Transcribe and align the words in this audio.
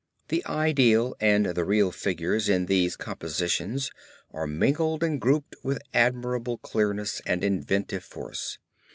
The 0.29 0.43
ideal 0.47 1.15
and 1.19 1.45
the 1.45 1.63
real 1.63 1.91
figures 1.91 2.49
in 2.49 2.65
these 2.65 2.95
compositions 2.97 3.91
are 4.31 4.47
mingled 4.47 5.03
and 5.03 5.21
grouped 5.21 5.55
with 5.63 5.77
admirable 5.93 6.57
clearness 6.57 7.21
and 7.27 7.43
inventive 7.43 8.03
force. 8.03 8.57